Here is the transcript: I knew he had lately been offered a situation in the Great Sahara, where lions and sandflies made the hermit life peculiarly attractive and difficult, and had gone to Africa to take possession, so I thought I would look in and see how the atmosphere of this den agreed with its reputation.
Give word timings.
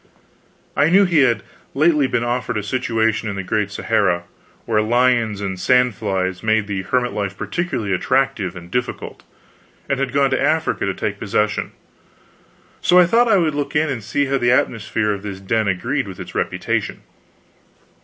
I 0.75 0.89
knew 0.89 1.05
he 1.05 1.19
had 1.19 1.43
lately 1.75 2.07
been 2.07 2.23
offered 2.23 2.57
a 2.57 2.63
situation 2.63 3.29
in 3.29 3.35
the 3.35 3.43
Great 3.43 3.69
Sahara, 3.69 4.23
where 4.65 4.81
lions 4.81 5.41
and 5.41 5.59
sandflies 5.59 6.41
made 6.41 6.65
the 6.65 6.81
hermit 6.81 7.13
life 7.13 7.37
peculiarly 7.37 7.93
attractive 7.93 8.55
and 8.55 8.71
difficult, 8.71 9.21
and 9.87 9.99
had 9.99 10.11
gone 10.11 10.31
to 10.31 10.41
Africa 10.41 10.87
to 10.87 10.95
take 10.95 11.19
possession, 11.19 11.71
so 12.81 12.97
I 12.97 13.05
thought 13.05 13.27
I 13.27 13.37
would 13.37 13.53
look 13.53 13.75
in 13.75 13.89
and 13.91 14.03
see 14.03 14.25
how 14.25 14.39
the 14.39 14.51
atmosphere 14.51 15.11
of 15.11 15.21
this 15.21 15.39
den 15.39 15.67
agreed 15.67 16.07
with 16.07 16.19
its 16.19 16.33
reputation. 16.33 17.03